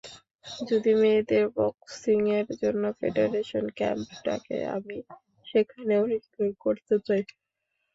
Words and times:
যদি 0.69 0.91
মেয়েদের 1.01 1.43
বক্সিংয়ের 1.57 2.47
জন্য 2.61 2.83
ফেডারেশন 2.99 3.65
ক্যাম্প 3.77 4.09
ডাকে, 4.25 4.57
আমি 4.75 4.97
সেখানে 5.45 5.93
অনুশীলন 6.03 6.49
করতে 6.63 6.95
চাই। 7.07 7.21